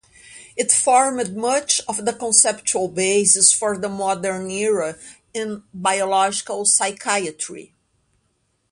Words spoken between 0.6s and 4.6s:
formed much of the conceptual basis for the modern